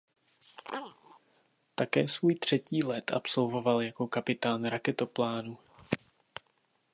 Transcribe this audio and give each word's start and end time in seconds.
Také 1.75 2.07
svůj 2.07 2.35
třetí 2.35 2.83
let 2.83 3.11
absolvoval 3.11 3.81
jako 3.81 4.07
kapitán 4.07 4.65
raketoplánu. 4.65 5.57